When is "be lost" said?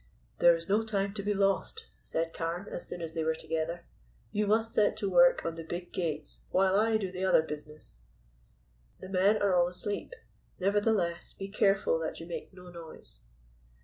1.21-1.85